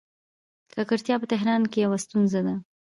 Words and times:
ککړتیا 0.73 1.15
په 1.19 1.27
تهران 1.31 1.61
کې 1.71 1.77
یوه 1.85 1.97
ستونزه 2.05 2.39
ده. 2.47 2.55